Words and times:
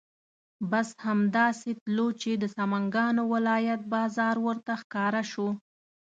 بس 0.71 0.87
همدا 1.05 1.45
سې 1.59 1.71
تلو 1.83 2.07
چې 2.21 2.31
د 2.41 2.43
سمنګانو 2.57 3.21
ولایت 3.33 3.81
بازار 3.93 4.35
ورته 4.45 4.71
ښکاره 4.81 5.23
شو. 5.31 5.49